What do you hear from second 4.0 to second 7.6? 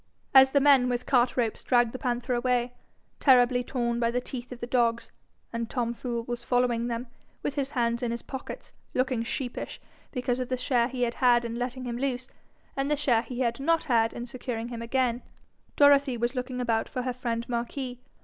the teeth of the dogs, and Tom Fool was following them, with